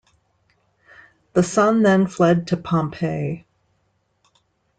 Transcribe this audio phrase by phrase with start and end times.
[1.33, 3.45] The son then fled to Pompey.